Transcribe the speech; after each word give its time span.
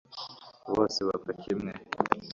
bose 0.73 0.99
bapfa 1.07 1.31
kimwe 1.41 1.71